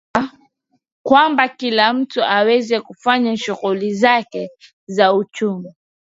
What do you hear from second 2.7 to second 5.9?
kufanya shughuli zake za uchumi